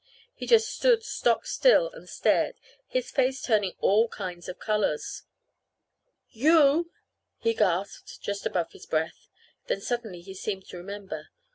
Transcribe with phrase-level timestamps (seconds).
[0.33, 2.55] He just stood stock still and stared,
[2.87, 5.25] his face turning all kinds of colors.
[6.31, 6.89] "You?"
[7.37, 9.27] he gasped, just above his breath.
[9.67, 11.29] Then suddenly he seemed to remember.